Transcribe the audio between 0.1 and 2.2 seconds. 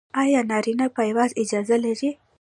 ایا نارینه پایواز اجازه لري؟